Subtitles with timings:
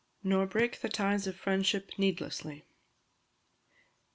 [0.23, 2.63] [NOR BREAK THE TIES OF FRIENDSHIP NEEDLESSLY.